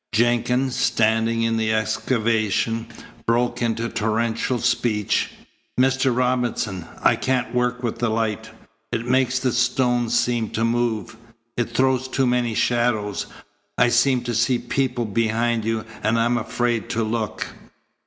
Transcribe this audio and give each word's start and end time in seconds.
Jenkins, 0.15 0.75
standing 0.75 1.43
in 1.43 1.57
the 1.57 1.71
excavation, 1.71 2.87
broke 3.27 3.61
into 3.61 3.87
torrential 3.87 4.57
speech. 4.57 5.29
"Mr. 5.79 6.17
Robinson! 6.17 6.87
I 7.03 7.15
can't 7.15 7.53
work 7.53 7.83
with 7.83 7.99
the 7.99 8.09
light. 8.09 8.49
It 8.91 9.05
makes 9.05 9.37
the 9.37 9.51
stones 9.53 10.17
seem 10.17 10.49
to 10.57 10.65
move. 10.65 11.17
It 11.55 11.69
throws 11.69 12.07
too 12.07 12.25
many 12.25 12.55
shadows. 12.55 13.27
I 13.77 13.89
seem 13.89 14.23
to 14.23 14.33
see 14.33 14.57
people 14.57 15.05
behind 15.05 15.65
you, 15.65 15.85
and 16.01 16.19
I'm 16.19 16.35
afraid 16.39 16.89
to 16.89 17.03
look." 17.03 17.49